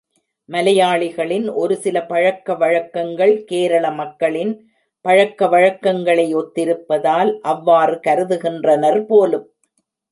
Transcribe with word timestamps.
மலையாளிகளின் 0.49 1.45
ஒருசில 1.55 1.97
பழக்க 2.07 2.55
வழக்கங்கள் 2.55 3.43
கேரள 3.43 3.91
மக்களின் 3.91 4.53
பழக்க 5.05 5.47
வழக்கங்களை 5.47 6.27
ஒத்திருப்பதால் 6.35 7.31
அவ்வாறு 7.43 7.99
கருதுகின்றனர் 8.07 9.01
போலும். 9.05 9.47